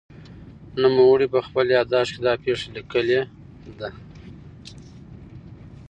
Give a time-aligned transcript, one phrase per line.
[0.81, 3.21] نوموړي په خپل یادښت کې دا پېښه لیکلې
[3.79, 3.89] ده.